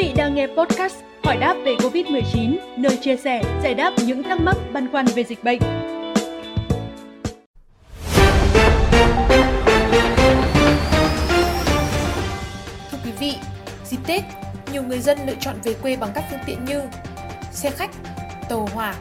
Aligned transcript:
vị 0.00 0.12
đang 0.16 0.34
nghe 0.34 0.46
podcast 0.46 0.94
Hỏi 1.24 1.36
đáp 1.36 1.54
về 1.64 1.74
Covid-19, 1.74 2.56
nơi 2.76 2.96
chia 2.96 3.16
sẻ, 3.16 3.42
giải 3.62 3.74
đáp 3.74 3.92
những 4.06 4.22
thắc 4.22 4.40
mắc 4.40 4.56
băn 4.72 4.92
khoăn 4.92 5.06
về 5.06 5.24
dịch 5.24 5.44
bệnh. 5.44 5.58
Thưa 12.90 12.98
quý 13.04 13.10
vị, 13.18 13.34
dịp 13.84 13.98
Tết, 14.06 14.22
nhiều 14.72 14.82
người 14.82 14.98
dân 14.98 15.18
lựa 15.26 15.34
chọn 15.40 15.54
về 15.64 15.74
quê 15.82 15.96
bằng 15.96 16.10
các 16.14 16.24
phương 16.30 16.40
tiện 16.46 16.64
như 16.64 16.82
xe 17.52 17.70
khách, 17.70 17.90
tàu 18.48 18.68
hỏa, 18.74 18.94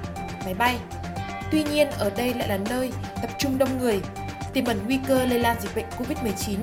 máy 0.45 0.53
bay. 0.53 0.75
Tuy 1.51 1.63
nhiên, 1.63 1.87
ở 1.99 2.11
đây 2.17 2.33
lại 2.33 2.47
là 2.47 2.57
nơi 2.69 2.91
tập 3.21 3.29
trung 3.39 3.57
đông 3.57 3.79
người, 3.79 4.01
tiềm 4.53 4.65
ẩn 4.65 4.79
nguy 4.85 4.99
cơ 5.07 5.25
lây 5.25 5.39
lan 5.39 5.57
dịch 5.61 5.75
bệnh 5.75 5.85
COVID-19 5.99 6.57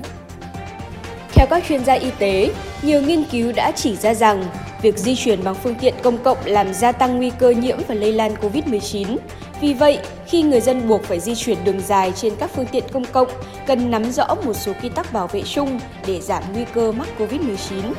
theo 1.37 1.47
các 1.47 1.63
chuyên 1.67 1.85
gia 1.85 1.93
y 1.93 2.11
tế, 2.19 2.51
nhiều 2.81 3.01
nghiên 3.01 3.23
cứu 3.23 3.51
đã 3.51 3.71
chỉ 3.71 3.95
ra 3.95 4.13
rằng 4.13 4.43
việc 4.81 4.97
di 4.97 5.15
chuyển 5.15 5.43
bằng 5.43 5.55
phương 5.55 5.75
tiện 5.75 5.93
công 6.03 6.17
cộng 6.17 6.37
làm 6.45 6.73
gia 6.73 6.91
tăng 6.91 7.17
nguy 7.17 7.31
cơ 7.39 7.49
nhiễm 7.49 7.77
và 7.87 7.95
lây 7.95 8.13
lan 8.13 8.35
COVID-19. 8.41 9.17
Vì 9.61 9.73
vậy, 9.73 9.99
khi 10.27 10.41
người 10.41 10.61
dân 10.61 10.87
buộc 10.87 11.03
phải 11.03 11.19
di 11.19 11.35
chuyển 11.35 11.57
đường 11.63 11.81
dài 11.81 12.11
trên 12.15 12.35
các 12.35 12.49
phương 12.55 12.65
tiện 12.65 12.83
công 12.91 13.05
cộng, 13.05 13.27
cần 13.67 13.91
nắm 13.91 14.11
rõ 14.11 14.35
một 14.45 14.53
số 14.53 14.73
quy 14.81 14.89
tắc 14.89 15.13
bảo 15.13 15.27
vệ 15.27 15.41
chung 15.41 15.79
để 16.07 16.21
giảm 16.21 16.43
nguy 16.53 16.65
cơ 16.73 16.91
mắc 16.91 17.07
COVID-19. 17.19 17.93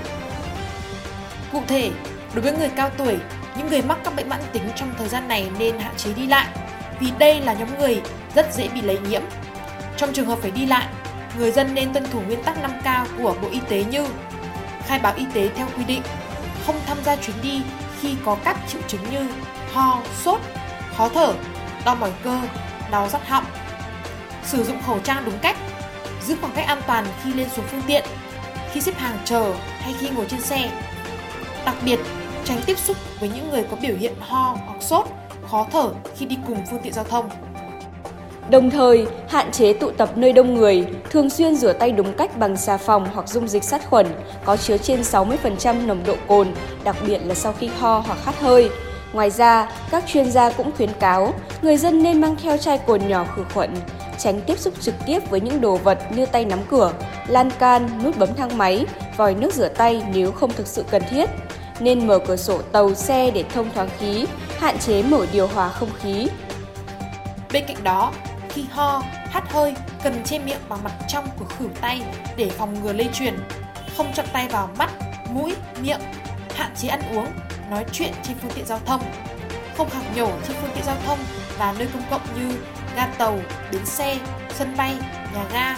Cụ 1.53 1.61
thể, 1.69 1.91
đối 2.35 2.43
với 2.43 2.53
người 2.53 2.71
cao 2.77 2.91
tuổi, 2.99 3.17
những 3.59 3.69
người 3.69 3.83
mắc 3.83 3.99
các 4.05 4.17
bệnh 4.17 4.29
mãn 4.29 4.41
tính 4.53 4.65
trong 4.77 4.95
thời 4.99 5.09
gian 5.09 5.29
này 5.29 5.47
nên 5.59 5.79
hạn 5.79 5.95
chế 5.97 6.11
đi 6.17 6.27
lại, 6.27 6.47
vì 7.01 7.07
đây 7.19 7.41
là 7.41 7.55
nhóm 7.55 7.69
người 7.79 8.01
rất 8.35 8.55
dễ 8.55 8.69
bị 8.69 8.81
lây 8.81 8.99
nhiễm. 9.11 9.23
Trong 9.97 10.13
trường 10.13 10.27
hợp 10.27 10.39
phải 10.43 10.51
đi 10.51 10.67
lại, 10.67 10.87
người 11.39 11.51
dân 11.51 11.75
nên 11.75 11.93
tuân 11.93 12.05
thủ 12.11 12.21
nguyên 12.21 12.43
tắc 12.43 12.57
5K 12.63 13.07
của 13.19 13.35
Bộ 13.43 13.49
Y 13.51 13.61
tế 13.69 13.85
như 13.91 14.07
khai 14.87 14.99
báo 14.99 15.15
y 15.17 15.25
tế 15.35 15.49
theo 15.57 15.67
quy 15.77 15.85
định, 15.85 16.03
không 16.67 16.77
tham 16.87 16.97
gia 17.05 17.17
chuyến 17.17 17.37
đi 17.43 17.63
khi 18.01 18.15
có 18.25 18.37
các 18.45 18.57
triệu 18.69 18.81
chứng 18.89 19.01
như 19.11 19.31
ho, 19.73 20.03
sốt, 20.25 20.41
khó 20.97 21.09
thở, 21.09 21.35
đau 21.85 21.95
mỏi 21.95 22.13
cơ, 22.25 22.41
đau 22.91 23.09
rắt 23.09 23.29
họng, 23.29 23.45
sử 24.45 24.65
dụng 24.65 24.83
khẩu 24.87 24.99
trang 24.99 25.25
đúng 25.25 25.39
cách, 25.43 25.57
giữ 26.27 26.37
khoảng 26.41 26.53
cách 26.53 26.67
an 26.67 26.83
toàn 26.87 27.07
khi 27.25 27.33
lên 27.33 27.49
xuống 27.57 27.65
phương 27.71 27.83
tiện, 27.87 28.05
khi 28.73 28.81
xếp 28.81 28.99
hàng 28.99 29.19
chờ 29.25 29.55
hay 29.81 29.95
khi 29.99 30.09
ngồi 30.09 30.27
trên 30.29 30.41
xe. 30.41 30.71
Đặc 31.65 31.75
biệt, 31.85 31.99
tránh 32.45 32.61
tiếp 32.67 32.79
xúc 32.79 32.97
với 33.21 33.29
những 33.29 33.51
người 33.51 33.65
có 33.71 33.77
biểu 33.83 33.97
hiện 33.97 34.15
ho 34.21 34.57
hoặc 34.67 34.83
sốt, 34.83 35.07
khó 35.51 35.67
thở 35.73 35.91
khi 36.17 36.27
đi 36.27 36.39
cùng 36.47 36.67
phương 36.71 36.81
tiện 36.83 36.93
giao 36.93 37.05
thông. 37.05 37.31
Đồng 38.51 38.71
thời, 38.71 39.07
hạn 39.29 39.51
chế 39.53 39.73
tụ 39.73 39.91
tập 39.91 40.11
nơi 40.17 40.33
đông 40.33 40.55
người, 40.55 40.87
thường 41.11 41.31
xuyên 41.31 41.55
rửa 41.55 41.73
tay 41.73 41.93
đúng 41.93 42.13
cách 42.13 42.39
bằng 42.39 42.57
xà 42.57 42.77
phòng 42.77 43.07
hoặc 43.15 43.29
dung 43.29 43.49
dịch 43.49 43.65
sát 43.65 43.87
khuẩn 43.91 44.07
có 44.45 44.57
chứa 44.57 44.79
trên 44.79 45.01
60% 45.01 45.87
nồng 45.87 46.05
độ 46.07 46.15
cồn, 46.29 46.49
đặc 46.85 46.97
biệt 47.07 47.19
là 47.25 47.35
sau 47.35 47.55
khi 47.59 47.67
ho 47.67 48.03
hoặc 48.07 48.19
khát 48.25 48.41
hơi. 48.41 48.71
Ngoài 49.13 49.31
ra, 49.31 49.71
các 49.91 50.05
chuyên 50.07 50.31
gia 50.31 50.51
cũng 50.51 50.71
khuyến 50.77 50.91
cáo 51.01 51.35
người 51.63 51.77
dân 51.77 52.03
nên 52.03 52.21
mang 52.21 52.37
theo 52.43 52.57
chai 52.57 52.79
cồn 52.79 53.01
nhỏ 53.09 53.27
khử 53.37 53.45
khuẩn, 53.55 53.75
tránh 54.19 54.41
tiếp 54.41 54.59
xúc 54.59 54.75
trực 54.81 54.95
tiếp 55.07 55.31
với 55.31 55.41
những 55.41 55.61
đồ 55.61 55.77
vật 55.77 55.99
như 56.15 56.27
tay 56.27 56.45
nắm 56.45 56.59
cửa, 56.71 56.93
lan 57.27 57.51
can, 57.59 57.89
nút 58.05 58.19
bấm 58.19 58.35
thang 58.35 58.59
máy, 58.59 58.87
vòi 59.17 59.35
nước 59.35 59.55
rửa 59.55 59.69
tay 59.69 60.03
nếu 60.13 60.33
không 60.33 60.53
thực 60.53 60.67
sự 60.67 60.85
cần 60.91 61.03
thiết. 61.11 61.31
Nên 61.81 62.07
mở 62.07 62.19
cửa 62.19 62.37
sổ 62.37 62.59
tàu 62.73 62.95
xe 62.95 63.31
để 63.31 63.45
thông 63.55 63.71
thoáng 63.75 63.89
khí, 63.99 64.27
hạn 64.59 64.79
chế 64.79 65.03
mở 65.03 65.27
điều 65.33 65.47
hòa 65.47 65.69
không 65.69 65.91
khí. 66.03 66.29
Bên 67.53 67.65
cạnh 67.67 67.85
đó, 67.85 68.13
khi 68.49 68.65
ho, 68.71 69.03
hắt 69.31 69.53
hơi 69.53 69.75
cần 70.03 70.25
che 70.25 70.39
miệng 70.39 70.61
bằng 70.69 70.85
mặt 70.85 70.93
trong 71.09 71.29
của 71.39 71.45
khử 71.45 71.69
tay 71.81 72.03
để 72.37 72.51
phòng 72.51 72.83
ngừa 72.83 72.93
lây 72.93 73.09
truyền. 73.13 73.35
Không 73.97 74.13
chạm 74.15 74.27
tay 74.33 74.49
vào 74.49 74.71
mắt, 74.79 74.91
mũi, 75.31 75.55
miệng, 75.81 76.01
hạn 76.55 76.75
chế 76.77 76.89
ăn 76.89 77.01
uống, 77.15 77.27
nói 77.71 77.85
chuyện 77.93 78.13
trên 78.23 78.37
phương 78.43 78.51
tiện 78.55 78.67
giao 78.67 78.81
thông. 78.87 79.03
Không 79.77 79.91
khạc 79.91 80.17
nhổ 80.17 80.31
trên 80.47 80.57
phương 80.61 80.71
tiện 80.75 80.85
giao 80.85 80.97
thông 81.07 81.19
và 81.59 81.75
nơi 81.79 81.89
công 81.95 82.03
cộng 82.11 82.23
như 82.35 82.59
ga 82.97 83.07
tàu, 83.07 83.39
bến 83.73 83.87
xe, 83.87 84.19
sân 84.51 84.77
bay, 84.77 84.95
nhà 85.35 85.45
ga. 85.53 85.77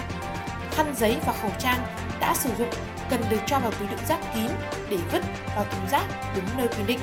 Khăn 0.71 0.95
giấy 0.97 1.17
và 1.27 1.33
khẩu 1.43 1.51
trang 1.59 1.79
đã 2.21 2.35
sử 2.35 2.51
dụng 2.59 2.71
cần 3.11 3.21
được 3.31 3.41
cho 3.47 3.59
vào 3.59 3.73
túi 3.73 3.89
đựng 3.89 4.07
rác 4.09 4.35
kín 4.35 4.49
để 4.91 4.97
vứt 5.13 5.23
vào 5.55 5.65
thùng 5.71 5.89
rác 5.91 6.05
đúng 6.35 6.45
nơi 6.57 6.69
quy 6.69 6.85
định. 6.87 7.01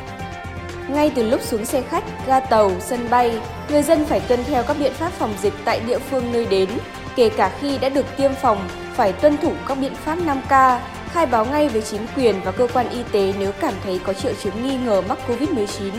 Ngay 0.89 1.11
từ 1.15 1.23
lúc 1.29 1.41
xuống 1.41 1.65
xe 1.65 1.81
khách, 1.81 2.03
ga 2.27 2.39
tàu, 2.39 2.71
sân 2.79 3.09
bay, 3.09 3.39
người 3.69 3.83
dân 3.83 4.05
phải 4.05 4.19
tuân 4.19 4.43
theo 4.43 4.63
các 4.63 4.77
biện 4.79 4.93
pháp 4.93 5.09
phòng 5.09 5.33
dịch 5.41 5.53
tại 5.65 5.79
địa 5.87 5.99
phương 5.99 6.31
nơi 6.31 6.45
đến, 6.45 6.69
kể 7.15 7.29
cả 7.29 7.51
khi 7.59 7.77
đã 7.77 7.89
được 7.89 8.05
tiêm 8.17 8.31
phòng, 8.33 8.69
phải 8.93 9.13
tuân 9.13 9.37
thủ 9.37 9.53
các 9.67 9.77
biện 9.77 9.95
pháp 9.95 10.17
5K, 10.19 10.79
khai 11.11 11.25
báo 11.25 11.45
ngay 11.45 11.69
với 11.69 11.81
chính 11.81 12.05
quyền 12.15 12.41
và 12.43 12.51
cơ 12.51 12.67
quan 12.73 12.89
y 12.89 13.03
tế 13.11 13.33
nếu 13.39 13.51
cảm 13.51 13.73
thấy 13.83 13.99
có 14.03 14.13
triệu 14.13 14.33
chứng 14.43 14.63
nghi 14.63 14.77
ngờ 14.77 15.01
mắc 15.09 15.17
COVID-19. 15.27 15.91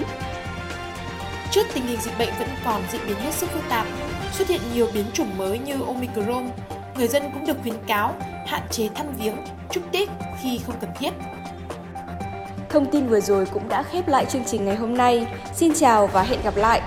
Trước 1.50 1.66
tình 1.74 1.86
hình 1.86 2.00
dịch 2.00 2.18
bệnh 2.18 2.30
vẫn 2.38 2.48
còn 2.64 2.82
diễn 2.92 3.00
biến 3.08 3.16
hết 3.16 3.34
sức 3.34 3.50
phức 3.50 3.62
tạp, 3.68 3.86
xuất 4.32 4.48
hiện 4.48 4.60
nhiều 4.74 4.88
biến 4.94 5.04
chủng 5.12 5.38
mới 5.38 5.58
như 5.58 5.74
Omicron, 5.86 6.50
người 6.98 7.08
dân 7.08 7.22
cũng 7.32 7.46
được 7.46 7.56
khuyến 7.62 7.74
cáo 7.86 8.14
hạn 8.46 8.62
chế 8.70 8.88
thăm 8.94 9.06
viếng, 9.18 9.36
chúc 9.70 9.82
Tết 9.92 10.08
khi 10.42 10.60
không 10.66 10.76
cần 10.80 10.90
thiết. 10.98 11.10
Thông 12.68 12.86
tin 12.86 13.06
vừa 13.06 13.20
rồi 13.20 13.46
cũng 13.52 13.68
đã 13.68 13.82
khép 13.82 14.08
lại 14.08 14.26
chương 14.26 14.44
trình 14.46 14.64
ngày 14.64 14.76
hôm 14.76 14.96
nay. 14.96 15.26
Xin 15.54 15.72
chào 15.74 16.06
và 16.06 16.22
hẹn 16.22 16.38
gặp 16.44 16.56
lại! 16.56 16.82